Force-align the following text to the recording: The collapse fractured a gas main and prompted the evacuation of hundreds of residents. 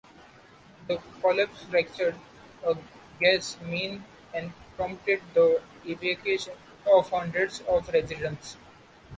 The 0.87 0.99
collapse 1.21 1.61
fractured 1.69 2.15
a 2.65 2.75
gas 3.19 3.55
main 3.63 4.03
and 4.33 4.51
prompted 4.75 5.21
the 5.35 5.61
evacuation 5.85 6.53
of 6.91 7.11
hundreds 7.11 7.61
of 7.69 7.87
residents. 7.93 8.57